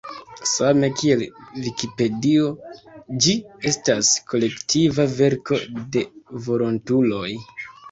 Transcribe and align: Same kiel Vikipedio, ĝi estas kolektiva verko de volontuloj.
Same 0.53 0.87
kiel 1.01 1.19
Vikipedio, 1.65 2.47
ĝi 3.27 3.37
estas 3.73 4.11
kolektiva 4.33 5.07
verko 5.21 5.61
de 5.99 6.05
volontuloj. 6.49 7.31